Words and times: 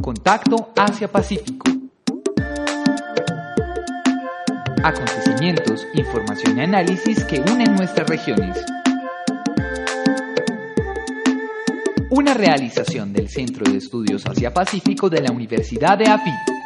Contacto 0.00 0.72
Asia-Pacífico. 0.74 1.70
Acontecimientos, 4.82 5.86
información 5.92 6.56
y 6.56 6.62
análisis 6.62 7.24
que 7.24 7.40
unen 7.40 7.76
nuestras 7.76 8.08
regiones. 8.08 8.64
Una 12.08 12.32
realización 12.32 13.12
del 13.12 13.28
Centro 13.28 13.70
de 13.70 13.76
Estudios 13.76 14.24
Asia-Pacífico 14.24 15.10
de 15.10 15.20
la 15.20 15.30
Universidad 15.30 15.98
de 15.98 16.08
API. 16.08 16.57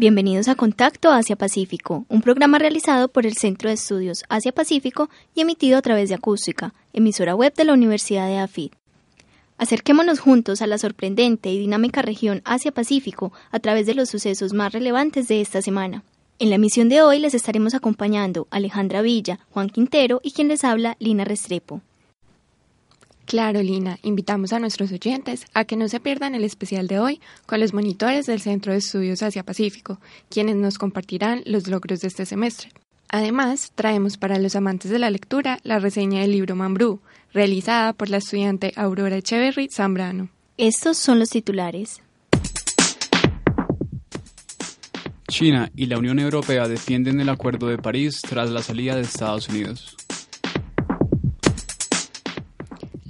Bienvenidos 0.00 0.48
a 0.48 0.54
Contacto 0.54 1.10
Asia-Pacífico, 1.10 2.06
un 2.08 2.22
programa 2.22 2.58
realizado 2.58 3.08
por 3.08 3.26
el 3.26 3.36
Centro 3.36 3.68
de 3.68 3.74
Estudios 3.74 4.24
Asia-Pacífico 4.30 5.10
y 5.34 5.42
emitido 5.42 5.76
a 5.76 5.82
través 5.82 6.08
de 6.08 6.14
Acústica, 6.14 6.72
emisora 6.94 7.34
web 7.34 7.52
de 7.52 7.66
la 7.66 7.74
Universidad 7.74 8.26
de 8.26 8.38
AFID. 8.38 8.72
Acerquémonos 9.58 10.18
juntos 10.18 10.62
a 10.62 10.66
la 10.66 10.78
sorprendente 10.78 11.52
y 11.52 11.58
dinámica 11.58 12.00
región 12.00 12.40
Asia-Pacífico 12.46 13.34
a 13.50 13.60
través 13.60 13.84
de 13.84 13.92
los 13.92 14.08
sucesos 14.08 14.54
más 14.54 14.72
relevantes 14.72 15.28
de 15.28 15.42
esta 15.42 15.60
semana. 15.60 16.02
En 16.38 16.48
la 16.48 16.56
emisión 16.56 16.88
de 16.88 17.02
hoy 17.02 17.18
les 17.18 17.34
estaremos 17.34 17.74
acompañando 17.74 18.48
Alejandra 18.50 19.02
Villa, 19.02 19.38
Juan 19.50 19.68
Quintero 19.68 20.22
y 20.24 20.30
quien 20.30 20.48
les 20.48 20.64
habla, 20.64 20.96
Lina 20.98 21.26
Restrepo. 21.26 21.82
Claro, 23.30 23.62
Lina, 23.62 23.96
invitamos 24.02 24.52
a 24.52 24.58
nuestros 24.58 24.90
oyentes 24.90 25.46
a 25.54 25.64
que 25.64 25.76
no 25.76 25.86
se 25.86 26.00
pierdan 26.00 26.34
el 26.34 26.42
especial 26.42 26.88
de 26.88 26.98
hoy 26.98 27.20
con 27.46 27.60
los 27.60 27.72
monitores 27.72 28.26
del 28.26 28.40
Centro 28.40 28.72
de 28.72 28.78
Estudios 28.78 29.22
Asia-Pacífico, 29.22 30.00
quienes 30.28 30.56
nos 30.56 30.78
compartirán 30.78 31.44
los 31.46 31.68
logros 31.68 32.00
de 32.00 32.08
este 32.08 32.26
semestre. 32.26 32.70
Además, 33.08 33.70
traemos 33.76 34.16
para 34.16 34.40
los 34.40 34.56
amantes 34.56 34.90
de 34.90 34.98
la 34.98 35.10
lectura 35.10 35.60
la 35.62 35.78
reseña 35.78 36.22
del 36.22 36.32
libro 36.32 36.56
Mambrú, 36.56 37.02
realizada 37.32 37.92
por 37.92 38.08
la 38.10 38.16
estudiante 38.16 38.72
Aurora 38.74 39.18
Echeverry 39.18 39.68
Zambrano. 39.72 40.28
Estos 40.56 40.98
son 40.98 41.20
los 41.20 41.30
titulares. 41.30 42.02
China 45.28 45.70
y 45.76 45.86
la 45.86 45.98
Unión 45.98 46.18
Europea 46.18 46.66
defienden 46.66 47.20
el 47.20 47.28
Acuerdo 47.28 47.68
de 47.68 47.78
París 47.78 48.22
tras 48.28 48.50
la 48.50 48.60
salida 48.60 48.96
de 48.96 49.02
Estados 49.02 49.48
Unidos. 49.48 49.99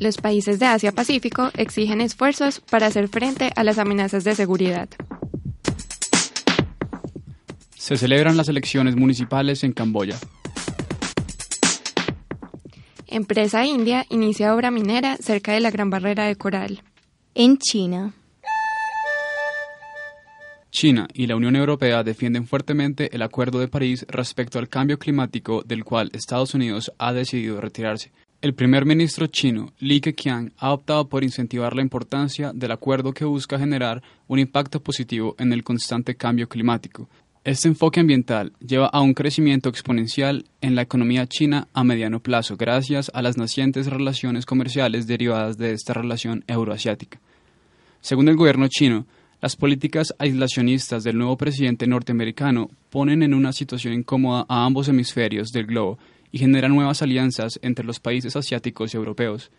Los 0.00 0.16
países 0.16 0.58
de 0.58 0.64
Asia-Pacífico 0.64 1.50
exigen 1.58 2.00
esfuerzos 2.00 2.60
para 2.60 2.86
hacer 2.86 3.08
frente 3.08 3.52
a 3.54 3.62
las 3.64 3.76
amenazas 3.76 4.24
de 4.24 4.34
seguridad. 4.34 4.88
Se 7.76 7.98
celebran 7.98 8.38
las 8.38 8.48
elecciones 8.48 8.96
municipales 8.96 9.62
en 9.62 9.72
Camboya. 9.72 10.16
Empresa 13.08 13.66
india 13.66 14.06
inicia 14.08 14.54
obra 14.54 14.70
minera 14.70 15.18
cerca 15.18 15.52
de 15.52 15.60
la 15.60 15.70
Gran 15.70 15.90
Barrera 15.90 16.24
de 16.24 16.36
Coral. 16.36 16.82
En 17.34 17.58
China. 17.58 18.14
China 20.70 21.08
y 21.12 21.26
la 21.26 21.36
Unión 21.36 21.56
Europea 21.56 22.02
defienden 22.04 22.46
fuertemente 22.46 23.14
el 23.14 23.20
Acuerdo 23.20 23.58
de 23.58 23.68
París 23.68 24.06
respecto 24.08 24.58
al 24.58 24.70
cambio 24.70 24.98
climático 24.98 25.62
del 25.62 25.84
cual 25.84 26.08
Estados 26.14 26.54
Unidos 26.54 26.90
ha 26.96 27.12
decidido 27.12 27.60
retirarse. 27.60 28.12
El 28.42 28.54
primer 28.54 28.86
ministro 28.86 29.26
chino, 29.26 29.74
Li 29.80 30.00
Keqiang, 30.00 30.52
ha 30.56 30.72
optado 30.72 31.10
por 31.10 31.24
incentivar 31.24 31.76
la 31.76 31.82
importancia 31.82 32.52
del 32.54 32.72
acuerdo 32.72 33.12
que 33.12 33.26
busca 33.26 33.58
generar 33.58 34.02
un 34.28 34.38
impacto 34.38 34.80
positivo 34.80 35.34
en 35.38 35.52
el 35.52 35.62
constante 35.62 36.14
cambio 36.14 36.48
climático. 36.48 37.06
Este 37.44 37.68
enfoque 37.68 38.00
ambiental 38.00 38.54
lleva 38.66 38.86
a 38.86 39.02
un 39.02 39.12
crecimiento 39.12 39.68
exponencial 39.68 40.46
en 40.62 40.74
la 40.74 40.80
economía 40.80 41.26
china 41.26 41.68
a 41.74 41.84
mediano 41.84 42.20
plazo 42.20 42.56
gracias 42.56 43.10
a 43.12 43.20
las 43.20 43.36
nacientes 43.36 43.88
relaciones 43.88 44.46
comerciales 44.46 45.06
derivadas 45.06 45.58
de 45.58 45.72
esta 45.72 45.92
relación 45.92 46.42
euroasiática. 46.46 47.20
Según 48.00 48.30
el 48.30 48.36
gobierno 48.36 48.68
chino, 48.68 49.04
las 49.42 49.54
políticas 49.54 50.14
aislacionistas 50.18 51.04
del 51.04 51.18
nuevo 51.18 51.36
presidente 51.36 51.86
norteamericano 51.86 52.70
ponen 52.88 53.22
en 53.22 53.34
una 53.34 53.52
situación 53.52 53.92
incómoda 53.92 54.46
a 54.48 54.64
ambos 54.64 54.88
hemisferios 54.88 55.50
del 55.50 55.66
globo 55.66 55.98
y 56.32 56.38
generan 56.38 56.74
nuevas 56.74 57.02
alianzas 57.02 57.58
entre 57.62 57.84
los 57.84 58.00
países 58.00 58.36
asiáticos 58.36 58.94
y 58.94 58.96
europeos. 58.96 59.50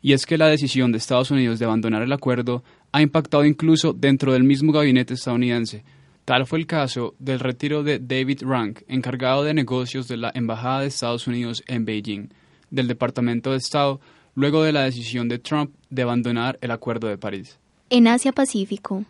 Y 0.00 0.12
es 0.12 0.26
que 0.26 0.38
la 0.38 0.48
decisión 0.48 0.92
de 0.92 0.98
Estados 0.98 1.30
Unidos 1.30 1.58
de 1.58 1.64
abandonar 1.64 2.02
el 2.02 2.12
acuerdo 2.12 2.62
ha 2.92 3.02
impactado 3.02 3.44
incluso 3.44 3.92
dentro 3.92 4.32
del 4.32 4.44
mismo 4.44 4.72
gabinete 4.72 5.14
estadounidense. 5.14 5.84
Tal 6.24 6.46
fue 6.46 6.58
el 6.58 6.66
caso 6.66 7.14
del 7.18 7.40
retiro 7.40 7.82
de 7.82 7.98
David 7.98 8.42
Rank, 8.42 8.80
encargado 8.86 9.44
de 9.44 9.54
negocios 9.54 10.08
de 10.08 10.18
la 10.18 10.30
Embajada 10.34 10.80
de 10.80 10.88
Estados 10.88 11.26
Unidos 11.26 11.62
en 11.66 11.84
Beijing, 11.84 12.28
del 12.70 12.86
Departamento 12.86 13.50
de 13.50 13.56
Estado, 13.56 14.00
luego 14.34 14.62
de 14.62 14.72
la 14.72 14.84
decisión 14.84 15.28
de 15.28 15.38
Trump 15.38 15.72
de 15.90 16.02
abandonar 16.02 16.58
el 16.60 16.70
Acuerdo 16.70 17.08
de 17.08 17.18
París. 17.18 17.58
En 17.90 18.06
Asia-Pacífico. 18.06 19.04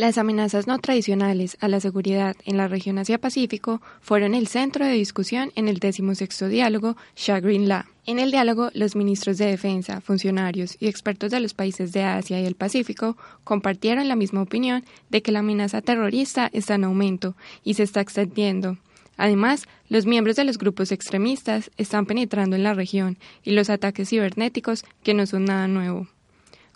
Las 0.00 0.16
amenazas 0.16 0.66
no 0.66 0.78
tradicionales 0.78 1.58
a 1.60 1.68
la 1.68 1.78
seguridad 1.78 2.34
en 2.46 2.56
la 2.56 2.68
región 2.68 2.96
Asia-Pacífico 2.96 3.82
fueron 4.00 4.34
el 4.34 4.46
centro 4.46 4.86
de 4.86 4.92
discusión 4.92 5.52
en 5.56 5.68
el 5.68 5.76
decimosexto 5.76 6.48
diálogo 6.48 6.96
Shangri-La. 7.16 7.86
En 8.06 8.18
el 8.18 8.30
diálogo, 8.30 8.70
los 8.72 8.96
ministros 8.96 9.36
de 9.36 9.44
defensa, 9.44 10.00
funcionarios 10.00 10.78
y 10.80 10.88
expertos 10.88 11.30
de 11.30 11.40
los 11.40 11.52
países 11.52 11.92
de 11.92 12.02
Asia 12.02 12.40
y 12.40 12.46
el 12.46 12.54
Pacífico 12.54 13.18
compartieron 13.44 14.08
la 14.08 14.16
misma 14.16 14.40
opinión 14.40 14.86
de 15.10 15.20
que 15.20 15.32
la 15.32 15.40
amenaza 15.40 15.82
terrorista 15.82 16.48
está 16.54 16.76
en 16.76 16.84
aumento 16.84 17.36
y 17.62 17.74
se 17.74 17.82
está 17.82 18.00
extendiendo. 18.00 18.78
Además, 19.18 19.68
los 19.90 20.06
miembros 20.06 20.36
de 20.36 20.44
los 20.44 20.56
grupos 20.56 20.92
extremistas 20.92 21.70
están 21.76 22.06
penetrando 22.06 22.56
en 22.56 22.62
la 22.62 22.72
región 22.72 23.18
y 23.44 23.50
los 23.50 23.68
ataques 23.68 24.08
cibernéticos 24.08 24.82
que 25.02 25.12
no 25.12 25.26
son 25.26 25.44
nada 25.44 25.68
nuevo. 25.68 26.08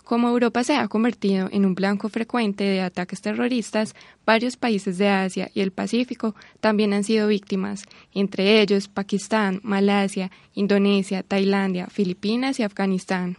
Como 0.05 0.29
Europa 0.29 0.63
se 0.63 0.75
ha 0.75 0.87
convertido 0.87 1.49
en 1.51 1.65
un 1.65 1.73
blanco 1.73 2.09
frecuente 2.09 2.63
de 2.63 2.81
ataques 2.81 3.21
terroristas, 3.21 3.95
varios 4.23 4.55
países 4.55 4.99
de 4.99 5.09
Asia 5.09 5.49
y 5.55 5.61
el 5.61 5.71
Pacífico 5.71 6.35
también 6.59 6.93
han 6.93 7.03
sido 7.03 7.27
víctimas, 7.27 7.85
entre 8.13 8.61
ellos 8.61 8.87
Pakistán, 8.87 9.61
Malasia, 9.63 10.29
Indonesia, 10.53 11.23
Tailandia, 11.23 11.87
Filipinas 11.87 12.59
y 12.59 12.63
Afganistán. 12.63 13.37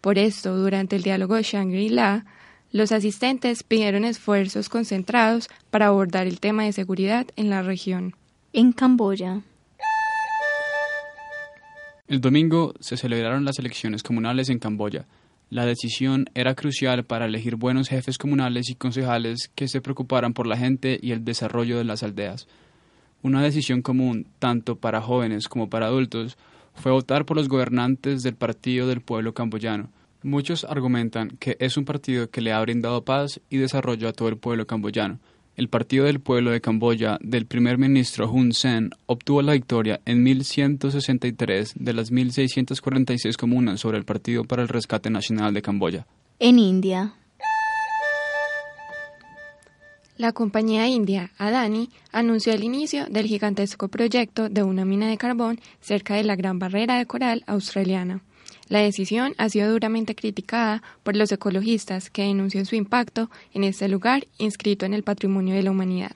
Por 0.00 0.16
esto, 0.16 0.56
durante 0.56 0.96
el 0.96 1.02
diálogo 1.02 1.34
de 1.34 1.42
Shangri-La, 1.42 2.24
los 2.72 2.90
asistentes 2.90 3.62
pidieron 3.62 4.06
esfuerzos 4.06 4.70
concentrados 4.70 5.50
para 5.68 5.88
abordar 5.88 6.26
el 6.26 6.40
tema 6.40 6.64
de 6.64 6.72
seguridad 6.72 7.26
en 7.36 7.50
la 7.50 7.60
región. 7.60 8.14
En 8.54 8.72
Camboya. 8.72 9.42
El 12.06 12.22
domingo 12.22 12.72
se 12.80 12.96
celebraron 12.96 13.44
las 13.44 13.58
elecciones 13.58 14.02
comunales 14.02 14.48
en 14.48 14.58
Camboya. 14.58 15.04
La 15.50 15.64
decisión 15.64 16.26
era 16.34 16.54
crucial 16.54 17.04
para 17.04 17.24
elegir 17.24 17.56
buenos 17.56 17.88
jefes 17.88 18.18
comunales 18.18 18.68
y 18.68 18.74
concejales 18.74 19.50
que 19.54 19.66
se 19.68 19.80
preocuparan 19.80 20.34
por 20.34 20.46
la 20.46 20.58
gente 20.58 20.98
y 21.02 21.12
el 21.12 21.24
desarrollo 21.24 21.78
de 21.78 21.84
las 21.84 22.02
aldeas. 22.02 22.46
Una 23.22 23.42
decisión 23.42 23.82
común, 23.82 24.26
tanto 24.38 24.76
para 24.76 25.00
jóvenes 25.00 25.48
como 25.48 25.70
para 25.70 25.86
adultos, 25.86 26.36
fue 26.74 26.92
votar 26.92 27.24
por 27.24 27.36
los 27.36 27.48
gobernantes 27.48 28.22
del 28.22 28.34
Partido 28.34 28.86
del 28.86 29.00
Pueblo 29.00 29.32
Camboyano. 29.32 29.90
Muchos 30.22 30.64
argumentan 30.64 31.30
que 31.38 31.56
es 31.60 31.76
un 31.76 31.84
partido 31.84 32.28
que 32.28 32.40
le 32.40 32.52
ha 32.52 32.60
brindado 32.60 33.04
paz 33.04 33.40
y 33.48 33.56
desarrollo 33.58 34.08
a 34.08 34.12
todo 34.12 34.28
el 34.28 34.36
pueblo 34.36 34.66
camboyano. 34.66 35.20
El 35.58 35.68
Partido 35.68 36.04
del 36.04 36.20
Pueblo 36.20 36.52
de 36.52 36.60
Camboya 36.60 37.18
del 37.20 37.44
primer 37.44 37.78
ministro 37.78 38.30
Hun 38.30 38.52
Sen 38.52 38.90
obtuvo 39.06 39.42
la 39.42 39.54
victoria 39.54 40.00
en 40.04 40.22
1163 40.22 41.74
de 41.74 41.92
las 41.92 42.12
1646 42.12 43.36
comunas 43.36 43.80
sobre 43.80 43.98
el 43.98 44.04
Partido 44.04 44.44
para 44.44 44.62
el 44.62 44.68
Rescate 44.68 45.10
Nacional 45.10 45.52
de 45.52 45.60
Camboya. 45.60 46.06
En 46.38 46.60
India. 46.60 47.12
La 50.16 50.30
compañía 50.30 50.86
india 50.86 51.32
Adani 51.38 51.90
anunció 52.12 52.52
el 52.52 52.62
inicio 52.62 53.06
del 53.06 53.26
gigantesco 53.26 53.88
proyecto 53.88 54.48
de 54.48 54.62
una 54.62 54.84
mina 54.84 55.08
de 55.08 55.16
carbón 55.16 55.60
cerca 55.80 56.14
de 56.14 56.22
la 56.22 56.36
Gran 56.36 56.60
Barrera 56.60 56.98
de 56.98 57.06
Coral 57.06 57.42
australiana. 57.48 58.22
La 58.68 58.80
decisión 58.80 59.34
ha 59.38 59.48
sido 59.48 59.70
duramente 59.70 60.14
criticada 60.14 60.82
por 61.02 61.16
los 61.16 61.32
ecologistas 61.32 62.10
que 62.10 62.24
denuncian 62.24 62.66
su 62.66 62.76
impacto 62.76 63.30
en 63.54 63.64
este 63.64 63.88
lugar 63.88 64.26
inscrito 64.36 64.84
en 64.84 64.92
el 64.92 65.02
patrimonio 65.02 65.54
de 65.54 65.62
la 65.62 65.70
humanidad. 65.70 66.12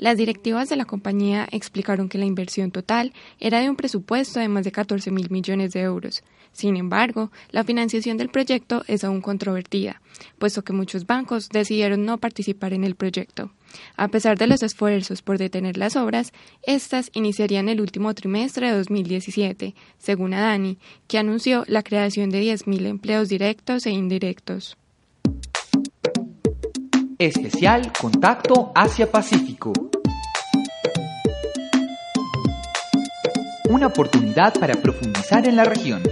Las 0.00 0.16
directivas 0.16 0.70
de 0.70 0.76
la 0.76 0.86
compañía 0.86 1.46
explicaron 1.52 2.08
que 2.08 2.16
la 2.16 2.24
inversión 2.24 2.70
total 2.70 3.12
era 3.38 3.60
de 3.60 3.68
un 3.68 3.76
presupuesto 3.76 4.40
de 4.40 4.48
más 4.48 4.64
de 4.64 4.72
14 4.72 5.10
mil 5.10 5.28
millones 5.30 5.74
de 5.74 5.82
euros. 5.82 6.22
Sin 6.52 6.78
embargo, 6.78 7.30
la 7.50 7.64
financiación 7.64 8.16
del 8.16 8.30
proyecto 8.30 8.82
es 8.88 9.04
aún 9.04 9.20
controvertida, 9.20 10.00
puesto 10.38 10.64
que 10.64 10.72
muchos 10.72 11.06
bancos 11.06 11.50
decidieron 11.50 12.06
no 12.06 12.16
participar 12.16 12.72
en 12.72 12.84
el 12.84 12.94
proyecto. 12.94 13.52
A 13.94 14.08
pesar 14.08 14.38
de 14.38 14.46
los 14.46 14.62
esfuerzos 14.62 15.20
por 15.20 15.36
detener 15.36 15.76
las 15.76 15.96
obras, 15.96 16.32
estas 16.62 17.10
iniciarían 17.12 17.68
el 17.68 17.82
último 17.82 18.14
trimestre 18.14 18.68
de 18.68 18.78
2017, 18.78 19.74
según 19.98 20.32
Adani, 20.32 20.78
que 21.08 21.18
anunció 21.18 21.64
la 21.68 21.82
creación 21.82 22.30
de 22.30 22.42
10.000 22.42 22.86
empleos 22.86 23.28
directos 23.28 23.84
e 23.84 23.90
indirectos. 23.90 24.78
Especial 27.20 27.92
Contacto 28.00 28.72
Asia-Pacífico. 28.74 29.74
Una 33.68 33.88
oportunidad 33.88 34.58
para 34.58 34.72
profundizar 34.72 35.46
en 35.46 35.56
la 35.56 35.64
región. 35.64 36.02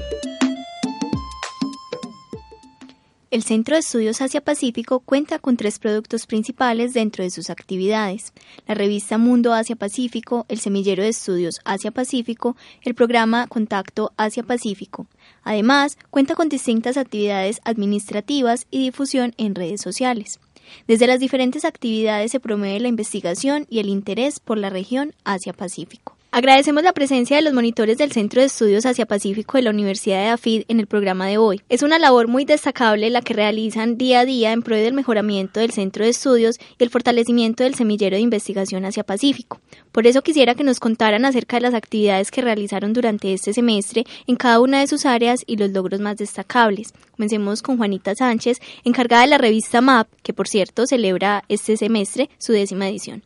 El 3.31 3.43
Centro 3.43 3.75
de 3.75 3.81
Estudios 3.81 4.21
Asia-Pacífico 4.21 5.01
cuenta 5.01 5.39
con 5.39 5.57
tres 5.57 5.79
productos 5.79 6.27
principales 6.27 6.93
dentro 6.93 7.25
de 7.25 7.31
sus 7.31 7.49
actividades. 7.49 8.35
La 8.67 8.75
revista 8.75 9.17
Mundo 9.17 9.55
Asia-Pacífico, 9.55 10.45
el 10.51 10.59
Semillero 10.59 11.03
de 11.03 11.09
Estudios 11.09 11.61
Asia-Pacífico, 11.65 12.55
el 12.83 12.95
programa 12.95 13.47
Contacto 13.47 14.13
Asia-Pacífico. 14.19 15.07
Además, 15.43 15.97
cuenta 16.11 16.35
con 16.35 16.51
distintas 16.51 16.99
actividades 16.99 17.63
administrativas 17.65 18.67
y 18.71 18.83
difusión 18.83 19.35
en 19.39 19.55
redes 19.55 19.81
sociales. 19.81 20.39
Desde 20.87 21.07
las 21.07 21.21
diferentes 21.21 21.65
actividades 21.65 22.31
se 22.31 22.41
promueve 22.41 22.81
la 22.81 22.89
investigación 22.89 23.67
y 23.71 23.79
el 23.79 23.89
interés 23.89 24.41
por 24.41 24.59
la 24.59 24.71
región 24.71 25.15
Asia-Pacífico. 25.25 26.18
Agradecemos 26.31 26.83
la 26.83 26.93
presencia 26.93 27.37
de 27.37 27.43
los 27.43 27.55
monitores 27.55 27.97
del 27.97 28.13
Centro 28.13 28.43
de 28.43 28.49
Estudios 28.49 28.85
Asia-Pacífico 28.85 29.57
de 29.57 29.63
la 29.63 29.71
Universidad 29.71 30.19
de 30.19 30.29
AFID 30.29 30.65
en 30.69 30.79
el 30.79 30.87
programa 30.87 31.27
de 31.27 31.39
hoy. 31.39 31.63
Es 31.71 31.83
una 31.83 31.99
labor 31.99 32.29
muy 32.29 32.45
destacable 32.45 33.09
la 33.09 33.23
que 33.23 33.33
realizan 33.33 33.97
día 33.97 34.21
a 34.21 34.25
día 34.27 34.53
en 34.53 34.61
pro 34.61 34.77
del 34.77 34.93
mejoramiento 34.93 35.59
del 35.61 35.71
Centro 35.71 36.05
de 36.05 36.11
Estudios 36.11 36.59
y 36.79 36.85
el 36.85 36.91
fortalecimiento 36.91 37.65
del 37.65 37.77
semillero 37.77 38.17
de 38.17 38.21
investigación 38.21 38.85
Asia-Pacífico. 38.85 39.63
Por 39.91 40.07
eso 40.07 40.21
quisiera 40.21 40.55
que 40.55 40.65
nos 40.65 40.81
contaran 40.81 41.25
acerca 41.25 41.57
de 41.57 41.63
las 41.63 41.75
actividades 41.75 42.31
que 42.31 42.43
realizaron 42.43 42.93
durante 42.93 43.33
este 43.33 43.55
semestre 43.55 44.05
en 44.27 44.37
cada 44.37 44.61
una 44.61 44.81
de 44.81 44.87
sus 44.87 45.07
áreas 45.07 45.43
y 45.47 45.57
los 45.57 45.71
logros 45.71 46.01
más 46.01 46.19
destacables. 46.19 46.93
Comencemos 47.13 47.63
con 47.63 47.79
Juanita 47.79 48.15
Sánchez, 48.15 48.59
encargada 48.85 49.23
de 49.23 49.31
la 49.31 49.39
revista 49.39 49.81
MAP, 49.81 50.09
que 50.23 50.35
por 50.35 50.47
cierto 50.47 50.87
celebra 50.87 51.45
este 51.49 51.79
semestre 51.79 52.29
su 52.37 52.53
décima 52.53 52.87
edición. 52.87 53.23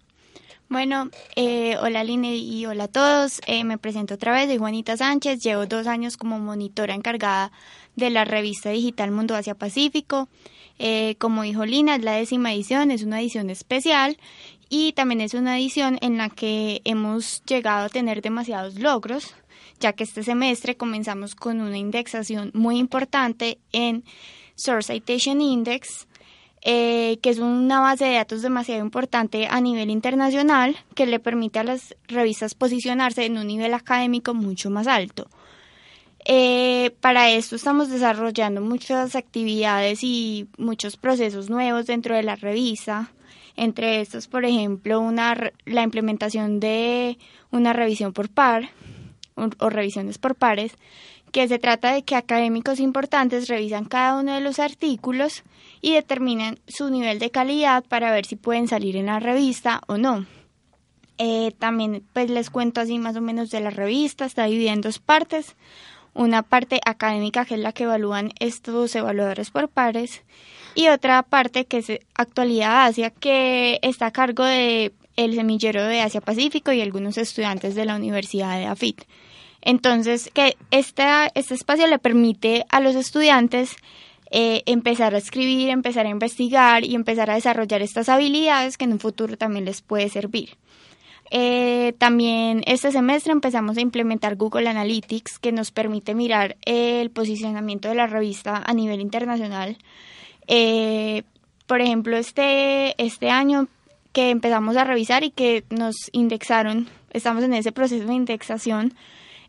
Bueno, 0.73 1.11
eh, 1.37 1.77
hola 1.83 2.03
Line 2.03 2.35
y 2.35 2.65
hola 2.65 2.85
a 2.85 2.89
todos. 2.89 3.43
Eh, 3.47 3.63
me 3.63 3.77
presento 3.77 4.15
otra 4.15 4.33
vez, 4.33 4.47
soy 4.47 4.57
Juanita 4.57 4.97
Sánchez. 4.97 5.43
Llevo 5.43 5.67
dos 5.67 5.87
años 5.87 6.17
como 6.17 6.39
monitora 6.39 6.95
encargada 6.95 7.53
de 7.95 8.09
la 8.09 8.25
revista 8.25 8.71
digital 8.71 9.11
Mundo 9.11 9.35
Asia 9.35 9.55
Pacífico. 9.55 10.31
Eh, 10.79 11.17
como 11.19 11.43
dijo 11.43 11.67
Lina, 11.67 11.97
es 11.97 12.03
la 12.03 12.13
décima 12.13 12.55
edición, 12.55 12.91
es 12.91 13.03
una 13.03 13.21
edición 13.21 13.51
especial 13.51 14.17
y 14.71 14.95
también 14.95 15.21
es 15.21 15.35
una 15.35 15.59
edición 15.59 15.99
en 16.01 16.17
la 16.17 16.31
que 16.31 16.81
hemos 16.87 17.45
llegado 17.45 17.85
a 17.85 17.91
tener 17.91 18.23
demasiados 18.23 18.79
logros, 18.79 19.35
ya 19.79 19.93
que 19.93 20.05
este 20.05 20.23
semestre 20.23 20.79
comenzamos 20.79 21.35
con 21.35 21.61
una 21.61 21.77
indexación 21.77 22.51
muy 22.55 22.79
importante 22.79 23.59
en 23.73 24.05
Source 24.55 24.95
Citation 24.95 25.43
Index 25.43 26.07
eh, 26.65 27.19
que 27.23 27.31
es 27.31 27.41
una 27.41 27.81
base 27.81 28.05
de 28.05 28.15
datos 28.15 28.41
demasiado 28.41 28.81
importante 28.81 29.49
a 29.51 29.61
nivel 29.61 29.91
internacional 29.91 30.77
que 30.95 31.07
le 31.07 31.19
permite 31.19 31.59
a 31.59 31.65
las 31.65 31.97
revistas 32.07 32.55
posicionarse 32.55 33.25
en 33.25 33.37
un 33.37 33.49
nivel 33.49 33.75
académico 33.75 34.33
mucho 34.33 34.71
más 34.71 34.87
alto. 34.87 35.29
Eh, 36.25 36.93
para 37.01 37.31
esto 37.31 37.57
estamos 37.57 37.91
desarrollando 37.91 38.61
muchas 38.61 39.17
actividades 39.17 40.05
y 40.05 40.47
muchos 40.57 40.97
procesos 40.97 41.51
nuevos 41.51 41.87
dentro 41.87 42.15
de 42.15 42.23
la 42.23 42.37
revista. 42.37 43.11
Entre 43.57 44.01
estos, 44.01 44.29
por 44.29 44.45
ejemplo, 44.45 45.13
la 45.67 45.83
implementación 45.83 46.61
de 46.61 47.19
una 47.51 47.73
revisión 47.73 48.13
por 48.13 48.29
par 48.31 48.71
o 49.35 49.69
revisiones 49.69 50.19
por 50.19 50.37
pares, 50.37 50.73
que 51.33 51.49
se 51.49 51.59
trata 51.59 51.93
de 51.93 52.03
que 52.03 52.15
académicos 52.15 52.79
importantes 52.79 53.49
revisan 53.49 53.87
cada 53.87 54.21
uno 54.21 54.35
de 54.35 54.41
los 54.41 54.59
artículos 54.59 55.43
y 55.83 55.93
determinan 55.93 56.61
su 56.69 56.89
nivel 56.89 57.19
de 57.19 57.31
calidad 57.31 57.85
para 57.85 58.13
ver 58.13 58.25
si 58.25 58.37
pueden 58.37 58.69
salir 58.69 58.97
en 58.97 59.07
la 59.07 59.21
revista 59.21 59.83
o 59.89 59.99
no. 59.99 60.25
Eh, 61.19 61.53
también 61.59 62.05
pues 62.13 62.31
les 62.31 62.49
cuento 62.49 62.81
así 62.81 62.99
más 62.99 63.17
o 63.17 63.21
menos 63.21 63.51
de 63.51 63.61
la 63.61 63.71
revista, 63.71 64.25
está 64.25 64.45
dividida 64.45 64.73
en 64.73 64.81
dos 64.81 65.01
partes. 65.01 65.57
Una 66.15 66.43
parte 66.43 66.81
académica 66.85 67.45
que 67.45 67.55
es 67.55 67.61
la 67.61 67.73
que 67.73 67.85
evalúan 67.85 68.33
estos 68.39 68.95
evaluadores 68.95 69.51
por 69.51 69.69
pares 69.69 70.23
y 70.75 70.89
otra 70.89 71.23
parte 71.23 71.65
que 71.65 71.79
es 71.79 71.91
actualidad 72.15 72.87
Asia 72.87 73.11
que 73.11 73.79
está 73.83 74.07
a 74.07 74.11
cargo 74.13 74.45
de 74.45 74.93
el 75.17 75.35
semillero 75.35 75.85
de 75.85 76.01
Asia 76.01 76.21
Pacífico 76.21 76.73
y 76.73 76.81
algunos 76.81 77.19
estudiantes 77.19 77.75
de 77.75 77.85
la 77.85 77.97
Universidad 77.97 78.57
de 78.59 78.67
AFIT. 78.67 79.03
Entonces, 79.61 80.31
que 80.35 80.57
este 80.71 81.05
espacio 81.35 81.87
le 81.87 81.99
permite 81.99 82.65
a 82.69 82.81
los 82.81 82.97
estudiantes 82.97 83.77
eh, 84.35 84.63
empezar 84.65 85.15
a 85.15 85.19
escribir, 85.19 85.69
empezar 85.69 86.07
a 86.07 86.09
investigar 86.09 86.85
y 86.85 86.95
empezar 86.95 87.31
a 87.31 87.35
desarrollar 87.35 87.83
estas 87.83 88.09
habilidades 88.09 88.79
que 88.79 88.85
en 88.85 88.93
un 88.93 88.99
futuro 88.99 89.37
también 89.37 89.67
les 89.67 89.83
puede 89.83 90.09
servir. 90.09 90.57
Eh, 91.31 91.93
también 91.99 92.63
este 92.67 92.93
semestre 92.93 93.33
empezamos 93.33 93.77
a 93.77 93.83
implementar 93.83 94.37
Google 94.37 94.69
Analytics 94.71 95.39
que 95.39 95.53
nos 95.53 95.71
permite 95.71 96.15
mirar 96.15 96.57
el 96.65 97.11
posicionamiento 97.11 97.91
de 97.91 97.95
la 97.95 98.07
revista 98.07 98.63
a 98.65 98.73
nivel 98.73 99.03
internacional. 99.03 99.77
Eh, 100.47 101.25
por 101.67 101.83
ejemplo, 101.83 102.17
este, 102.17 102.95
este 103.03 103.29
año 103.29 103.69
que 104.15 104.31
empezamos 104.31 104.79
a 104.79 104.85
revisar 104.85 105.25
y 105.25 105.31
que 105.31 105.65
nos 105.69 105.95
indexaron, 106.13 106.89
estamos 107.13 107.45
en 107.45 107.53
ese 107.53 107.73
proceso 107.73 108.07
de 108.07 108.15
indexación, 108.15 108.95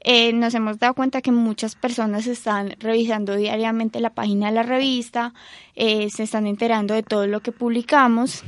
eh, 0.03 0.33
nos 0.33 0.53
hemos 0.53 0.79
dado 0.79 0.93
cuenta 0.93 1.21
que 1.21 1.31
muchas 1.31 1.75
personas 1.75 2.27
están 2.27 2.75
revisando 2.79 3.35
diariamente 3.35 3.99
la 3.99 4.09
página 4.09 4.47
de 4.47 4.53
la 4.53 4.63
revista, 4.63 5.33
eh, 5.75 6.09
se 6.09 6.23
están 6.23 6.45
enterando 6.45 6.93
de 6.93 7.03
todo 7.03 7.25
lo 7.27 7.39
que 7.39 7.51
publicamos. 7.51 8.43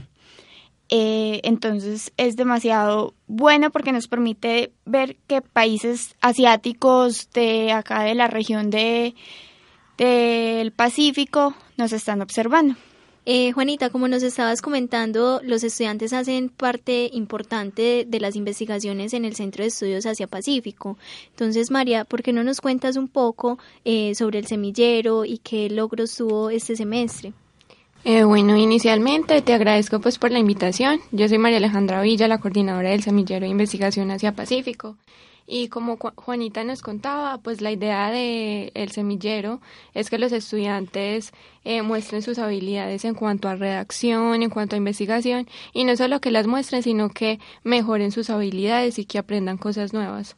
Eh, 0.90 1.40
entonces 1.44 2.14
es 2.18 2.36
demasiado 2.36 3.16
bueno 3.26 3.72
porque 3.72 3.92
nos 3.92 4.08
permite 4.08 4.72
ver 4.86 5.16
que 5.28 5.42
países 5.42 6.16
asiáticos 6.22 7.32
de 7.32 7.72
acá 7.72 8.04
de 8.04 8.14
la 8.14 8.28
región 8.28 8.70
de 8.70 9.16
del 9.98 10.72
Pacífico 10.74 11.56
nos 11.78 11.94
están 11.94 12.22
observando. 12.22 12.76
Eh, 13.28 13.52
Juanita, 13.54 13.90
como 13.90 14.08
nos 14.08 14.22
estabas 14.22 14.62
comentando, 14.62 15.42
los 15.44 15.64
estudiantes 15.64 16.14
hacen 16.14 16.50
parte 16.50 17.10
importante 17.12 18.06
de, 18.08 18.20
las 18.20 18.36
investigaciones 18.36 19.14
en 19.14 19.26
el 19.26 19.36
Centro 19.36 19.64
de 19.64 19.70
Estudios 19.70 20.06
Asia 20.06 20.28
Pacífico. 20.28 20.98
Entonces, 21.32 21.72
María, 21.72 22.06
¿por 22.06 22.22
qué 22.22 22.34
no 22.34 22.44
nos 22.44 22.62
cuentas 22.62 22.98
un 22.98 23.08
poco 23.08 23.58
eh, 23.84 24.14
sobre 24.14 24.38
el 24.38 24.46
semillero 24.46 25.26
y 25.26 25.40
qué 25.40 25.72
logros 25.72 26.16
tuvo 26.16 26.52
este 26.52 26.76
semestre? 26.76 27.34
Eh, 28.04 28.24
bueno, 28.24 28.56
inicialmente 28.56 29.42
te 29.42 29.56
agradezco 29.56 30.00
pues 30.00 30.20
por 30.20 30.30
la 30.30 30.38
invitación. 30.38 31.00
Yo 31.12 31.28
soy 31.28 31.40
María 31.40 31.58
Alejandra 31.58 32.02
Villa, 32.02 32.28
la 32.28 32.38
coordinadora 32.38 32.92
del 32.92 33.02
Semillero 33.02 33.46
de 33.46 33.52
Investigación 33.52 34.12
Asia 34.12 34.34
Pacífico. 34.34 34.98
Y 35.48 35.68
como 35.68 35.98
Juanita 35.98 36.64
nos 36.64 36.82
contaba, 36.82 37.38
pues 37.38 37.62
la 37.62 37.72
idea 37.72 38.10
de 38.10 38.72
el 38.74 38.92
semillero 38.92 39.62
es 39.94 40.10
que 40.10 40.18
los 40.18 40.32
estudiantes 40.32 41.34
eh, 41.64 41.84
muestren 41.84 42.24
sus 42.24 42.40
habilidades 42.40 43.06
en 43.06 43.14
cuanto 43.14 43.48
a 43.48 43.56
redacción, 43.56 44.42
en 44.42 44.50
cuanto 44.50 44.76
a 44.76 44.78
investigación, 44.78 45.48
y 45.72 45.84
no 45.84 45.96
solo 45.98 46.20
que 46.20 46.32
las 46.32 46.48
muestren, 46.48 46.82
sino 46.82 47.10
que 47.10 47.40
mejoren 47.64 48.12
sus 48.12 48.32
habilidades 48.32 48.98
y 48.98 49.06
que 49.06 49.20
aprendan 49.20 49.58
cosas 49.58 49.94
nuevas. 49.94 50.36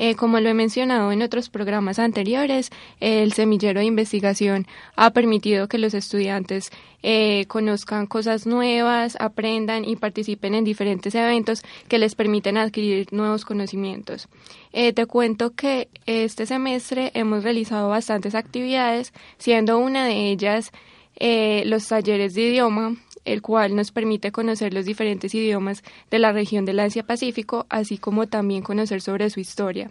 Eh, 0.00 0.14
como 0.14 0.38
lo 0.38 0.48
he 0.48 0.54
mencionado 0.54 1.10
en 1.10 1.22
otros 1.22 1.50
programas 1.50 1.98
anteriores, 1.98 2.70
el 3.00 3.32
semillero 3.32 3.80
de 3.80 3.86
investigación 3.86 4.66
ha 4.94 5.10
permitido 5.10 5.66
que 5.66 5.76
los 5.76 5.92
estudiantes 5.92 6.70
eh, 7.02 7.46
conozcan 7.48 8.06
cosas 8.06 8.46
nuevas, 8.46 9.16
aprendan 9.18 9.84
y 9.84 9.96
participen 9.96 10.54
en 10.54 10.62
diferentes 10.62 11.16
eventos 11.16 11.62
que 11.88 11.98
les 11.98 12.14
permiten 12.14 12.56
adquirir 12.56 13.12
nuevos 13.12 13.44
conocimientos. 13.44 14.28
Eh, 14.72 14.92
te 14.92 15.06
cuento 15.06 15.50
que 15.50 15.88
este 16.06 16.46
semestre 16.46 17.10
hemos 17.14 17.42
realizado 17.42 17.88
bastantes 17.88 18.36
actividades, 18.36 19.12
siendo 19.36 19.78
una 19.78 20.06
de 20.06 20.30
ellas 20.30 20.70
los 21.64 21.88
talleres 21.88 22.34
de 22.34 22.42
idioma, 22.42 22.94
el 23.24 23.42
cual 23.42 23.76
nos 23.76 23.92
permite 23.92 24.32
conocer 24.32 24.74
los 24.74 24.86
diferentes 24.86 25.34
idiomas 25.34 25.82
de 26.10 26.18
la 26.18 26.32
región 26.32 26.64
del 26.64 26.80
Asia-Pacífico, 26.80 27.66
así 27.68 27.98
como 27.98 28.26
también 28.26 28.62
conocer 28.62 29.00
sobre 29.00 29.30
su 29.30 29.40
historia. 29.40 29.90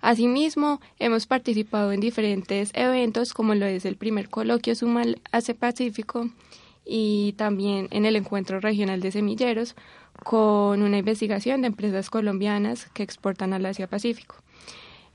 Asimismo, 0.00 0.80
hemos 0.98 1.26
participado 1.26 1.90
en 1.92 2.00
diferentes 2.00 2.70
eventos, 2.74 3.32
como 3.32 3.54
lo 3.54 3.64
es 3.64 3.86
el 3.86 3.96
primer 3.96 4.28
coloquio 4.28 4.74
Sumal 4.74 5.20
Asia-Pacífico 5.32 6.28
y 6.84 7.32
también 7.38 7.88
en 7.90 8.04
el 8.04 8.16
encuentro 8.16 8.60
regional 8.60 9.00
de 9.00 9.12
semilleros, 9.12 9.74
con 10.22 10.82
una 10.82 10.98
investigación 10.98 11.62
de 11.62 11.68
empresas 11.68 12.10
colombianas 12.10 12.86
que 12.92 13.02
exportan 13.02 13.52
al 13.54 13.66
Asia-Pacífico. 13.66 14.43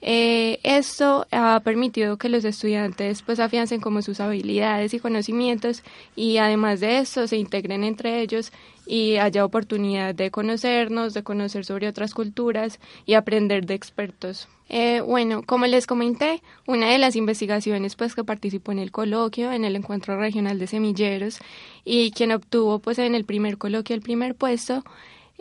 Eh, 0.01 0.59
esto 0.63 1.27
ha 1.31 1.59
permitido 1.59 2.17
que 2.17 2.29
los 2.29 2.45
estudiantes 2.45 3.21
pues 3.21 3.39
afiancen 3.39 3.81
como 3.81 4.01
sus 4.01 4.21
habilidades 4.21 4.93
y 4.93 4.99
conocimientos 4.99 5.83
y 6.15 6.37
además 6.37 6.79
de 6.79 6.99
esto 6.99 7.27
se 7.27 7.35
integren 7.35 7.83
entre 7.83 8.21
ellos 8.21 8.53
y 8.85 9.17
haya 9.17 9.43
oportunidad 9.43 10.15
de 10.15 10.31
conocernos, 10.31 11.13
de 11.13 11.23
conocer 11.23 11.65
sobre 11.65 11.87
otras 11.87 12.13
culturas 12.13 12.79
y 13.05 13.15
aprender 13.15 13.65
de 13.65 13.73
expertos. 13.73 14.47
Eh, 14.69 15.01
bueno, 15.01 15.41
como 15.43 15.65
les 15.65 15.87
comenté, 15.87 16.41
una 16.65 16.91
de 16.91 16.99
las 16.99 17.15
investigaciones 17.15 17.95
pues 17.95 18.15
que 18.15 18.23
participó 18.23 18.71
en 18.71 18.79
el 18.79 18.91
coloquio, 18.91 19.51
en 19.51 19.65
el 19.65 19.75
encuentro 19.75 20.17
regional 20.17 20.59
de 20.59 20.67
semilleros 20.67 21.39
y 21.83 22.11
quien 22.11 22.31
obtuvo 22.31 22.79
pues 22.79 22.99
en 22.99 23.15
el 23.15 23.25
primer 23.25 23.57
coloquio 23.57 23.95
el 23.95 24.01
primer 24.01 24.35
puesto 24.35 24.83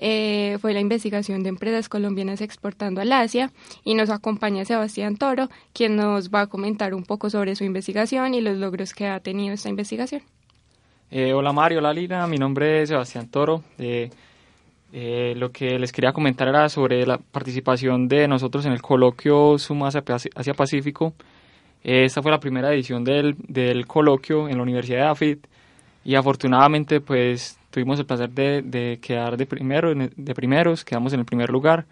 eh, 0.00 0.58
fue 0.60 0.72
la 0.72 0.80
investigación 0.80 1.42
de 1.42 1.48
empresas 1.48 1.88
colombianas 1.88 2.40
exportando 2.40 3.00
al 3.00 3.10
Asia 3.12 3.50
y 3.84 3.94
nos 3.94 4.10
acompaña 4.10 4.64
Sebastián 4.64 5.16
Toro, 5.16 5.48
quien 5.72 5.96
nos 5.96 6.30
va 6.30 6.42
a 6.42 6.46
comentar 6.46 6.94
un 6.94 7.02
poco 7.02 7.30
sobre 7.30 7.56
su 7.56 7.64
investigación 7.64 8.32
y 8.32 8.40
los 8.40 8.56
logros 8.56 8.94
que 8.94 9.08
ha 9.08 9.18
tenido 9.18 9.54
esta 9.54 9.68
investigación. 9.68 10.22
Eh, 11.10 11.32
hola 11.32 11.52
Mario, 11.52 11.78
hola 11.78 11.92
Lina, 11.92 12.26
mi 12.28 12.36
nombre 12.36 12.82
es 12.82 12.90
Sebastián 12.90 13.28
Toro. 13.28 13.64
Eh, 13.76 14.10
lo 15.36 15.50
que 15.50 15.78
les 15.80 15.90
quería 15.90 16.12
comentar 16.12 16.46
era 16.46 16.68
sobre 16.68 17.04
la 17.04 17.18
participación 17.18 18.06
de 18.06 18.28
nosotros 18.28 18.64
en 18.66 18.72
el 18.72 18.80
coloquio 18.80 19.58
Suma 19.58 19.88
Asia 19.88 20.54
Pacífico. 20.54 21.12
esta 21.82 22.22
fue 22.22 22.30
la 22.30 22.38
primera 22.38 22.72
edición 22.72 23.02
del, 23.02 23.34
del 23.48 23.86
coloquio 23.86 24.48
en 24.48 24.58
la 24.58 24.62
Universidad 24.62 24.98
de 24.98 25.06
AFIT 25.08 25.46
y 26.04 26.14
afortunadamente 26.14 27.00
pues 27.00 27.57
tuvimos 27.70 27.98
el 27.98 28.06
placer 28.06 28.30
de, 28.30 28.98
quedar 29.02 29.36
de, 29.36 29.46
primero, 29.46 29.94
de 29.94 30.34
primeros, 30.34 30.84
quedamos 30.84 31.12
en 31.12 31.20
el 31.20 31.26
primer 31.26 31.50
lugar. 31.50 31.86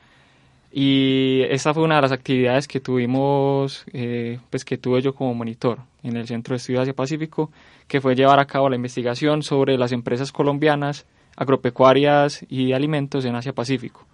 Y 0.73 1.43
esta 1.49 1.73
fue 1.73 1.85
una 1.85 1.97
de 1.97 2.03
las 2.03 2.13
actividades 2.13 2.69
que 2.69 2.81
tuvimos, 2.81 3.85
eh, 3.93 4.39
pues 4.51 4.65
que 4.65 4.77
tuve 4.77 5.01
yo 5.01 5.15
como 5.15 5.35
monitor 5.35 5.79
en 6.03 6.17
el 6.17 6.27
Centro 6.27 6.53
de 6.53 6.59
Estudios 6.59 6.83
Asia 6.83 6.93
Pacífico, 6.93 7.51
que 7.89 8.01
fue 8.01 8.15
llevar 8.15 8.39
a 8.41 8.45
cabo 8.45 8.69
la 8.69 8.77
investigación 8.77 9.43
sobre 9.43 9.79
las 9.79 9.93
empresas 9.93 10.33
colombianas 10.33 11.07
agropecuarias 11.37 12.45
y 12.49 12.73
alimentos 12.73 13.25
en 13.25 13.37
Asia 13.37 13.53
Pacífico. 13.53 14.05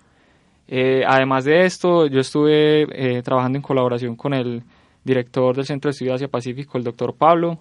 Eh, 0.69 1.02
además 1.07 1.45
de 1.45 1.64
esto, 1.64 2.07
yo 2.07 2.21
estuve 2.21 2.87
eh, 2.92 3.23
trabajando 3.23 3.59
en 3.59 3.62
colaboración 3.62 4.16
con 4.16 4.33
el 4.33 4.62
director 5.04 5.57
del 5.57 5.66
Centro 5.66 5.88
de 5.88 5.92
Estudios 5.92 6.16
Asia 6.16 6.28
Pacífico, 6.28 6.78
el 6.78 6.85
doctor 6.85 7.14
Pablo, 7.14 7.59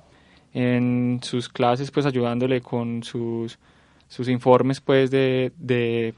en 0.53 1.19
sus 1.23 1.49
clases, 1.49 1.91
pues 1.91 2.05
ayudándole 2.05 2.61
con 2.61 3.03
sus 3.03 3.57
sus 4.11 4.27
informes 4.27 4.81
pues 4.81 5.09
de, 5.09 5.53
de, 5.57 6.13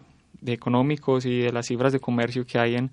económicos 0.48 1.26
y 1.28 1.42
de 1.42 1.52
las 1.52 1.68
cifras 1.68 1.94
de 1.94 2.00
comercio 2.00 2.44
que 2.44 2.58
hay 2.58 2.76
en, 2.76 2.90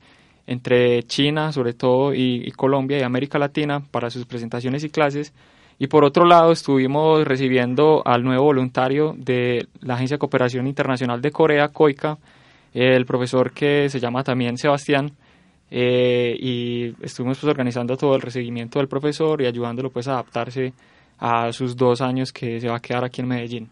entre 0.47 1.03
China 1.05 1.53
sobre 1.53 1.73
todo 1.73 2.13
y, 2.15 2.51
Colombia 2.53 2.99
y 2.99 3.03
América 3.03 3.39
Latina 3.39 3.81
para 3.81 4.11
sus 4.11 4.27
presentaciones 4.27 4.85
y 4.85 4.91
clases 4.91 5.33
y 5.79 5.87
por 5.87 6.05
otro 6.05 6.27
lado 6.27 6.53
estuvimos 6.53 7.25
recibiendo 7.25 8.03
al 8.05 8.23
nuevo 8.23 8.45
voluntario 8.45 9.15
de 9.17 9.67
la 9.81 9.95
Agencia 9.95 10.17
de 10.17 10.19
Cooperación 10.19 10.67
Internacional 10.67 11.23
de 11.23 11.31
Corea, 11.31 11.69
COICA, 11.69 12.19
el 12.75 13.07
profesor 13.07 13.53
que 13.53 13.89
se 13.89 13.99
llama 13.99 14.23
también 14.23 14.59
Sebastián, 14.59 15.13
eh, 15.71 16.37
y 16.39 16.95
estuvimos 17.01 17.39
pues 17.39 17.49
organizando 17.49 17.97
todo 17.97 18.15
el 18.15 18.21
recibimiento 18.21 18.79
del 18.79 18.89
profesor 18.89 19.41
y 19.41 19.47
ayudándolo 19.47 19.89
pues 19.89 20.07
a 20.07 20.13
adaptarse 20.13 20.75
a 21.19 21.51
sus 21.53 21.75
dos 21.75 22.03
años 22.03 22.31
que 22.31 22.61
se 22.61 22.69
va 22.69 22.77
a 22.77 22.81
quedar 22.81 23.05
aquí 23.05 23.23
en 23.23 23.29
Medellín. 23.29 23.69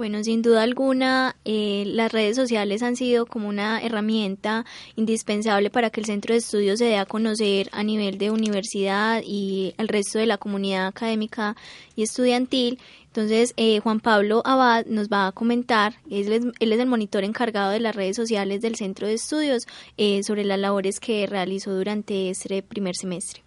Bueno, 0.00 0.24
sin 0.24 0.40
duda 0.40 0.62
alguna, 0.62 1.36
eh, 1.44 1.84
las 1.86 2.10
redes 2.10 2.34
sociales 2.34 2.82
han 2.82 2.96
sido 2.96 3.26
como 3.26 3.50
una 3.50 3.82
herramienta 3.82 4.64
indispensable 4.96 5.68
para 5.68 5.90
que 5.90 6.00
el 6.00 6.06
centro 6.06 6.32
de 6.32 6.38
estudios 6.38 6.78
se 6.78 6.86
dé 6.86 6.96
a 6.96 7.04
conocer 7.04 7.68
a 7.70 7.82
nivel 7.82 8.16
de 8.16 8.30
universidad 8.30 9.20
y 9.22 9.74
al 9.76 9.88
resto 9.88 10.18
de 10.18 10.24
la 10.24 10.38
comunidad 10.38 10.86
académica 10.86 11.54
y 11.96 12.04
estudiantil. 12.04 12.78
Entonces, 13.08 13.52
eh, 13.58 13.80
Juan 13.80 14.00
Pablo 14.00 14.40
Abad 14.46 14.86
nos 14.86 15.10
va 15.10 15.26
a 15.26 15.32
comentar, 15.32 15.92
él 16.10 16.32
es, 16.32 16.44
el 16.60 16.86
monitor 16.86 17.22
encargado 17.22 17.70
de 17.70 17.80
las 17.80 17.94
redes 17.94 18.16
sociales 18.16 18.62
del 18.62 18.76
centro 18.76 19.06
de 19.06 19.12
estudios, 19.12 19.66
eh, 19.98 20.22
sobre 20.22 20.44
las 20.44 20.58
labores 20.58 20.98
que 20.98 21.26
realizó 21.26 21.74
durante 21.74 22.30
este 22.30 22.62
primer 22.62 22.96
semestre. 22.96 23.42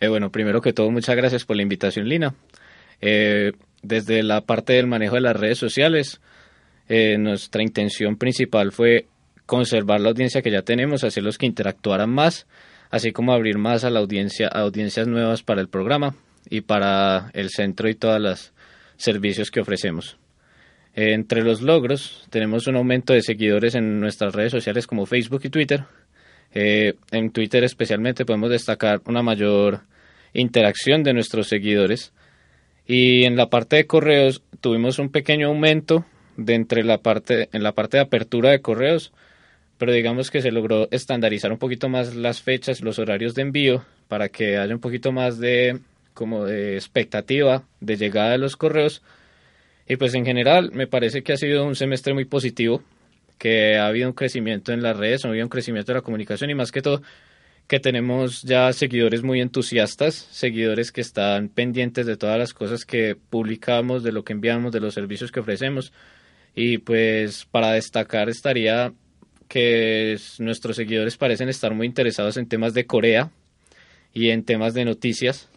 bueno, 0.00 0.30
primero 0.30 0.60
que 0.60 0.72
todo, 0.72 0.92
muchas 0.92 1.16
gracias 1.16 1.44
por 1.44 1.56
la 1.56 1.62
invitación, 1.62 2.08
Lina 2.08 2.36
desde 3.82 4.22
la 4.22 4.40
parte 4.42 4.74
del 4.74 4.86
manejo 4.86 5.16
de 5.16 5.20
las 5.22 5.36
redes 5.36 5.58
sociales, 5.58 6.20
eh, 6.88 7.16
nuestra 7.18 7.62
intención 7.62 8.16
principal 8.16 8.72
fue 8.72 9.06
conservar 9.46 10.00
la 10.00 10.10
audiencia 10.10 10.42
que 10.42 10.50
ya 10.50 10.62
tenemos, 10.62 11.04
hacerlos 11.04 11.38
que 11.38 11.46
interactuaran 11.46 12.10
más, 12.10 12.46
así 12.90 13.12
como 13.12 13.32
abrir 13.32 13.58
más 13.58 13.84
a 13.84 13.90
la 13.90 14.00
audiencia, 14.00 14.48
a 14.48 14.60
audiencias 14.60 15.06
nuevas 15.08 15.42
para 15.42 15.60
el 15.60 15.68
programa 15.68 16.14
y 16.48 16.62
para 16.62 17.30
el 17.34 17.50
centro 17.50 17.88
y 17.88 17.94
todos 17.94 18.20
los 18.20 18.52
servicios 18.96 19.50
que 19.50 19.60
ofrecemos. 19.60 20.18
entre 20.94 21.42
los 21.42 21.62
logros 21.62 22.26
tenemos 22.28 22.66
un 22.66 22.76
aumento 22.76 23.14
de 23.14 23.22
seguidores 23.22 23.74
en 23.74 23.98
nuestras 23.98 24.34
redes 24.34 24.52
sociales 24.52 24.86
como 24.86 25.06
Facebook 25.06 25.40
y 25.44 25.48
Twitter. 25.48 25.84
Eh, 26.54 26.94
en 27.10 27.30
Twitter 27.30 27.64
especialmente 27.64 28.26
podemos 28.26 28.50
destacar 28.50 29.00
una 29.06 29.22
mayor 29.22 29.80
interacción 30.34 31.02
de 31.02 31.14
nuestros 31.14 31.48
seguidores 31.48 32.12
y 32.86 33.24
en 33.24 33.36
la 33.36 33.48
parte 33.48 33.76
de 33.76 33.86
correos 33.86 34.42
tuvimos 34.60 34.98
un 34.98 35.10
pequeño 35.10 35.48
aumento 35.48 36.04
de 36.36 36.54
entre 36.54 36.84
la 36.84 36.98
parte, 36.98 37.48
en 37.52 37.62
la 37.62 37.72
parte 37.72 37.96
de 37.96 38.02
apertura 38.02 38.50
de 38.50 38.60
correos, 38.60 39.12
pero 39.78 39.92
digamos 39.92 40.30
que 40.30 40.42
se 40.42 40.52
logró 40.52 40.88
estandarizar 40.90 41.52
un 41.52 41.58
poquito 41.58 41.88
más 41.88 42.14
las 42.14 42.42
fechas, 42.42 42.82
los 42.82 42.98
horarios 42.98 43.34
de 43.34 43.42
envío, 43.42 43.84
para 44.08 44.28
que 44.28 44.56
haya 44.56 44.74
un 44.74 44.80
poquito 44.80 45.12
más 45.12 45.38
de 45.38 45.78
como 46.14 46.44
de 46.44 46.74
expectativa 46.74 47.64
de 47.80 47.96
llegada 47.96 48.32
de 48.32 48.38
los 48.38 48.56
correos. 48.56 49.02
Y 49.88 49.96
pues 49.96 50.14
en 50.14 50.24
general 50.24 50.70
me 50.72 50.86
parece 50.86 51.22
que 51.22 51.32
ha 51.32 51.36
sido 51.36 51.64
un 51.64 51.74
semestre 51.74 52.14
muy 52.14 52.24
positivo, 52.24 52.82
que 53.38 53.76
ha 53.76 53.86
habido 53.86 54.08
un 54.08 54.14
crecimiento 54.14 54.72
en 54.72 54.82
las 54.82 54.96
redes, 54.96 55.24
ha 55.24 55.28
habido 55.28 55.44
un 55.44 55.50
crecimiento 55.50 55.92
de 55.92 55.98
la 55.98 56.02
comunicación 56.02 56.50
y 56.50 56.54
más 56.54 56.70
que 56.70 56.82
todo 56.82 57.02
que 57.66 57.80
tenemos 57.80 58.42
ya 58.42 58.72
seguidores 58.72 59.22
muy 59.22 59.40
entusiastas, 59.40 60.14
seguidores 60.14 60.92
que 60.92 61.00
están 61.00 61.48
pendientes 61.48 62.06
de 62.06 62.16
todas 62.16 62.38
las 62.38 62.52
cosas 62.52 62.84
que 62.84 63.16
publicamos, 63.16 64.02
de 64.02 64.12
lo 64.12 64.24
que 64.24 64.34
enviamos, 64.34 64.72
de 64.72 64.80
los 64.80 64.94
servicios 64.94 65.32
que 65.32 65.40
ofrecemos. 65.40 65.92
Y 66.54 66.78
pues 66.78 67.46
para 67.46 67.72
destacar 67.72 68.28
estaría 68.28 68.92
que 69.48 70.18
nuestros 70.38 70.76
seguidores 70.76 71.16
parecen 71.16 71.48
estar 71.48 71.74
muy 71.74 71.86
interesados 71.86 72.36
en 72.36 72.48
temas 72.48 72.74
de 72.74 72.86
Corea 72.86 73.30
y 74.12 74.30
en 74.30 74.44
temas 74.44 74.74
de 74.74 74.84
noticias. 74.84 75.48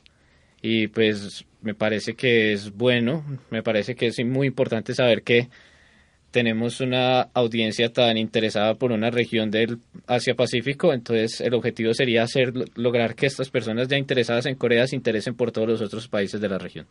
Y 0.62 0.88
pues 0.88 1.46
me 1.62 1.74
parece 1.74 2.16
que 2.16 2.54
es 2.54 2.72
bueno, 2.72 3.26
me 3.50 3.64
parece 3.64 3.96
que 3.96 4.08
es 4.08 4.24
muy 4.24 4.48
importante 4.48 4.94
saber 4.94 5.24
que 5.24 5.50
tenemos 6.36 6.82
una 6.82 7.30
audiencia 7.34 7.94
tan 7.94 8.18
interesada 8.18 8.75
por 8.75 8.92
una 8.92 9.10
región 9.10 9.51
del 9.51 9.80
Asia-Pacífico, 10.06 10.92
entonces 10.92 11.39
el 11.39 11.54
objetivo 11.54 11.94
sería 11.94 12.24
hacer 12.24 12.51
lograr 12.75 13.15
que 13.15 13.27
estas 13.27 13.50
personas 13.50 13.88
ya 13.88 13.98
interesadas 13.98 14.46
en 14.46 14.56
Corea 14.56 14.86
se 14.86 14.98
interesen 14.98 15.34
por 15.36 15.54
todos 15.54 15.70
los 15.70 15.82
otros 15.82 16.10
países 16.10 16.42
de 16.42 16.50
la 16.50 16.58
región. 16.58 16.88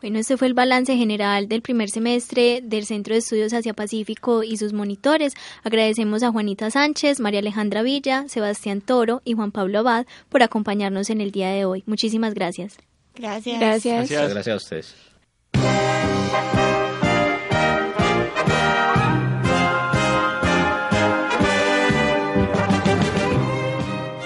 Bueno, 0.00 0.18
este 0.18 0.38
fue 0.38 0.46
el 0.46 0.54
balance 0.54 0.96
general 0.96 1.46
del 1.46 1.60
primer 1.60 1.90
semestre 1.90 2.62
del 2.62 2.86
Centro 2.86 3.12
de 3.12 3.18
Estudios 3.18 3.52
Asia-Pacífico 3.52 4.44
y 4.44 4.56
sus 4.56 4.72
monitores. 4.72 5.34
Agradecemos 5.62 6.22
a 6.22 6.32
Juanita 6.32 6.70
Sánchez, 6.70 7.20
María 7.20 7.40
Alejandra 7.40 7.82
Villa, 7.82 8.28
Sebastián 8.28 8.80
Toro 8.80 9.20
y 9.26 9.34
Juan 9.34 9.52
Pablo 9.52 9.80
Abad 9.80 10.06
por 10.30 10.42
acompañarnos 10.42 11.10
en 11.10 11.20
el 11.20 11.32
día 11.32 11.50
de 11.50 11.66
hoy. 11.66 11.82
Muchísimas 11.84 12.32
gracias. 12.32 12.78
Gracias. 13.14 13.60
Gracias. 13.60 14.10
Gracias, 14.10 14.32
gracias 14.32 14.54
a 14.54 14.56
ustedes. 14.56 14.94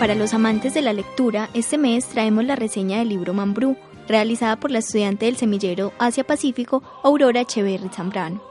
Para 0.04 0.16
los 0.16 0.34
amantes 0.34 0.74
de 0.74 0.82
la 0.82 0.92
lectura, 0.92 1.48
este 1.54 1.78
mes 1.78 2.04
traemos 2.04 2.44
la 2.44 2.56
reseña 2.56 2.98
del 2.98 3.08
libro 3.08 3.32
Mambrú, 3.32 3.74
realizada 4.06 4.56
por 4.56 4.70
la 4.70 4.80
estudiante 4.80 5.24
del 5.24 5.38
semillero 5.38 5.94
Asia-Pacífico 5.98 6.82
Aurora 7.02 7.40
Echeverri 7.40 7.88
Zambrano. 7.88 8.42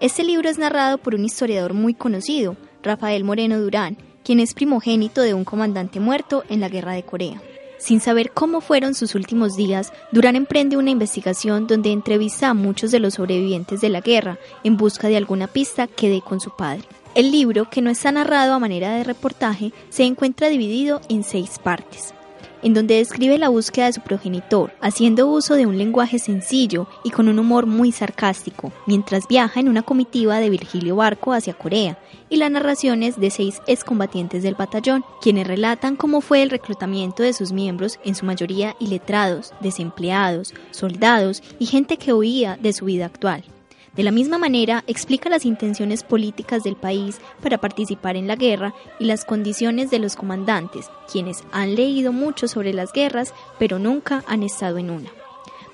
Este 0.00 0.24
libro 0.24 0.48
es 0.48 0.56
narrado 0.56 0.96
por 0.96 1.14
un 1.14 1.26
historiador 1.26 1.74
muy 1.74 1.92
conocido, 1.92 2.56
Rafael 2.82 3.24
Moreno 3.24 3.60
Durán, 3.60 3.98
quien 4.24 4.40
es 4.40 4.54
primogénito 4.54 5.20
de 5.20 5.34
un 5.34 5.44
comandante 5.44 6.00
muerto 6.00 6.44
en 6.48 6.60
la 6.60 6.70
Guerra 6.70 6.94
de 6.94 7.02
Corea. 7.02 7.42
Sin 7.76 8.00
saber 8.00 8.30
cómo 8.32 8.62
fueron 8.62 8.94
sus 8.94 9.14
últimos 9.14 9.56
días, 9.56 9.92
Durán 10.12 10.34
emprende 10.34 10.78
una 10.78 10.88
investigación 10.88 11.66
donde 11.66 11.92
entrevista 11.92 12.48
a 12.48 12.54
muchos 12.54 12.90
de 12.90 13.00
los 13.00 13.12
sobrevivientes 13.12 13.82
de 13.82 13.90
la 13.90 14.00
guerra 14.00 14.38
en 14.64 14.78
busca 14.78 15.08
de 15.08 15.18
alguna 15.18 15.46
pista 15.46 15.88
que 15.88 16.08
dé 16.08 16.22
con 16.22 16.40
su 16.40 16.56
padre. 16.56 16.84
El 17.16 17.32
libro, 17.32 17.68
que 17.68 17.82
no 17.82 17.90
está 17.90 18.12
narrado 18.12 18.54
a 18.54 18.60
manera 18.60 18.92
de 18.94 19.02
reportaje, 19.02 19.72
se 19.88 20.04
encuentra 20.04 20.48
dividido 20.48 21.00
en 21.08 21.24
seis 21.24 21.58
partes. 21.58 22.14
en 22.62 22.74
donde 22.74 22.96
describe 22.96 23.38
la 23.38 23.48
búsqueda 23.48 23.86
de 23.86 23.94
su 23.94 24.00
progenitor, 24.00 24.72
haciendo 24.80 25.28
uso 25.28 25.54
de 25.54 25.66
un 25.66 25.78
lenguaje 25.78 26.18
sencillo 26.18 26.86
y 27.04 27.10
con 27.10 27.28
un 27.28 27.38
humor 27.38 27.66
muy 27.66 27.92
sarcástico, 27.92 28.72
mientras 28.86 29.26
viaja 29.28 29.60
en 29.60 29.68
una 29.68 29.82
comitiva 29.82 30.38
de 30.40 30.50
Virgilio 30.50 30.96
Barco 30.96 31.32
hacia 31.32 31.54
Corea, 31.54 31.98
y 32.28 32.36
las 32.36 32.50
narraciones 32.50 33.18
de 33.18 33.30
seis 33.30 33.60
excombatientes 33.66 34.42
del 34.42 34.54
batallón, 34.54 35.04
quienes 35.20 35.46
relatan 35.46 35.96
cómo 35.96 36.20
fue 36.20 36.42
el 36.42 36.50
reclutamiento 36.50 37.22
de 37.22 37.32
sus 37.32 37.52
miembros, 37.52 37.98
en 38.04 38.14
su 38.14 38.24
mayoría 38.24 38.76
iletrados, 38.78 39.52
desempleados, 39.60 40.54
soldados 40.70 41.42
y 41.58 41.66
gente 41.66 41.96
que 41.96 42.12
huía 42.12 42.58
de 42.60 42.72
su 42.72 42.84
vida 42.84 43.06
actual. 43.06 43.42
De 43.96 44.04
la 44.04 44.12
misma 44.12 44.38
manera, 44.38 44.84
explica 44.86 45.28
las 45.28 45.44
intenciones 45.44 46.04
políticas 46.04 46.62
del 46.62 46.76
país 46.76 47.18
para 47.42 47.58
participar 47.58 48.16
en 48.16 48.28
la 48.28 48.36
guerra 48.36 48.72
y 49.00 49.04
las 49.04 49.24
condiciones 49.24 49.90
de 49.90 49.98
los 49.98 50.14
comandantes, 50.14 50.88
quienes 51.10 51.42
han 51.50 51.74
leído 51.74 52.12
mucho 52.12 52.46
sobre 52.46 52.72
las 52.72 52.92
guerras, 52.92 53.34
pero 53.58 53.80
nunca 53.80 54.22
han 54.28 54.44
estado 54.44 54.78
en 54.78 54.90
una. 54.90 55.10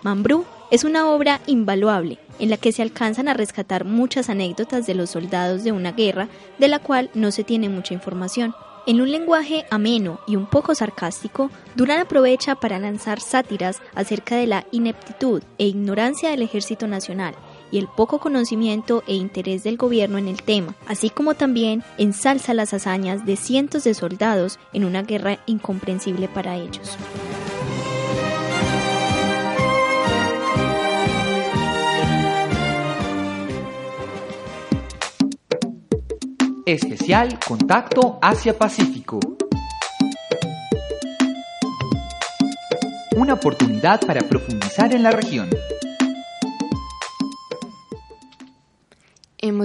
Mambrú 0.02 0.46
es 0.70 0.84
una 0.84 1.10
obra 1.10 1.40
invaluable 1.46 2.18
en 2.38 2.48
la 2.48 2.56
que 2.56 2.72
se 2.72 2.82
alcanzan 2.82 3.28
a 3.28 3.34
rescatar 3.34 3.84
muchas 3.84 4.30
anécdotas 4.30 4.86
de 4.86 4.94
los 4.94 5.10
soldados 5.10 5.62
de 5.62 5.72
una 5.72 5.92
guerra 5.92 6.28
de 6.58 6.68
la 6.68 6.78
cual 6.78 7.10
no 7.12 7.30
se 7.30 7.44
tiene 7.44 7.68
mucha 7.68 7.92
información. 7.92 8.54
En 8.86 9.00
un 9.00 9.10
lenguaje 9.10 9.66
ameno 9.70 10.20
y 10.26 10.36
un 10.36 10.46
poco 10.46 10.74
sarcástico, 10.74 11.50
Durán 11.74 11.98
aprovecha 11.98 12.54
para 12.54 12.78
lanzar 12.78 13.20
sátiras 13.20 13.82
acerca 13.94 14.36
de 14.36 14.46
la 14.46 14.66
ineptitud 14.70 15.42
e 15.58 15.66
ignorancia 15.66 16.30
del 16.30 16.42
ejército 16.42 16.86
nacional 16.86 17.34
y 17.70 17.78
el 17.78 17.88
poco 17.88 18.18
conocimiento 18.18 19.02
e 19.06 19.14
interés 19.14 19.62
del 19.64 19.76
gobierno 19.76 20.18
en 20.18 20.28
el 20.28 20.42
tema, 20.42 20.74
así 20.86 21.10
como 21.10 21.34
también 21.34 21.82
ensalza 21.98 22.54
las 22.54 22.74
hazañas 22.74 23.26
de 23.26 23.36
cientos 23.36 23.84
de 23.84 23.94
soldados 23.94 24.58
en 24.72 24.84
una 24.84 25.02
guerra 25.02 25.38
incomprensible 25.46 26.28
para 26.28 26.56
ellos. 26.56 26.96
Especial 36.66 37.38
Contacto 37.46 38.18
Asia-Pacífico. 38.20 39.20
Una 43.16 43.34
oportunidad 43.34 44.00
para 44.04 44.22
profundizar 44.22 44.92
en 44.92 45.04
la 45.04 45.12
región. 45.12 45.48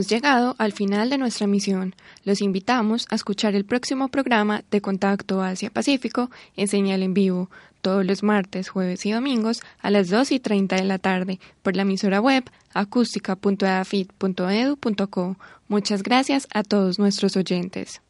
Hemos 0.01 0.09
llegado 0.09 0.55
al 0.57 0.73
final 0.73 1.11
de 1.11 1.19
nuestra 1.19 1.45
misión. 1.45 1.93
Los 2.23 2.41
invitamos 2.41 3.05
a 3.11 3.15
escuchar 3.15 3.53
el 3.53 3.65
próximo 3.65 4.07
programa 4.07 4.63
de 4.71 4.81
Contacto 4.81 5.43
Asia-Pacífico 5.43 6.31
en 6.55 6.67
señal 6.67 7.03
en 7.03 7.13
vivo, 7.13 7.51
todos 7.81 8.03
los 8.03 8.23
martes, 8.23 8.69
jueves 8.69 9.05
y 9.05 9.11
domingos 9.11 9.61
a 9.79 9.91
las 9.91 10.09
2 10.09 10.31
y 10.31 10.39
30 10.39 10.77
de 10.77 10.85
la 10.85 10.97
tarde 10.97 11.39
por 11.61 11.75
la 11.75 11.83
emisora 11.83 12.19
web 12.19 12.45
acústica.afit.edu.co. 12.73 15.37
Muchas 15.67 16.01
gracias 16.01 16.47
a 16.51 16.63
todos 16.63 16.97
nuestros 16.97 17.37
oyentes. 17.37 18.01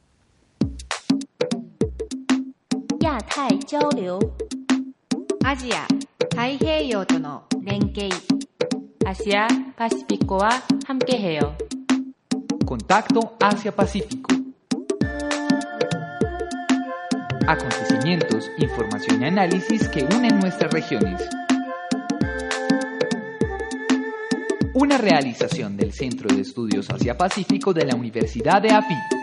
Asia 5.44 5.86
Contacto 12.72 13.36
Asia-Pacífico. 13.38 14.34
Acontecimientos, 17.46 18.50
información 18.60 19.22
y 19.22 19.26
análisis 19.26 19.90
que 19.90 20.06
unen 20.06 20.40
nuestras 20.40 20.72
regiones. 20.72 21.22
Una 24.74 24.98
realización 24.98 25.76
del 25.76 25.92
Centro 25.92 26.34
de 26.34 26.44
Estudios 26.44 26.90
Asia-Pacífico 26.90 27.74
de 27.74 27.88
la 27.88 27.96
Universidad 27.96 28.62
de 28.62 28.70
AFIT. 28.70 29.21